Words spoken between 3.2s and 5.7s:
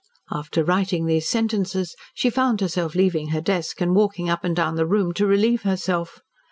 her desk and walking up and down the room to relieve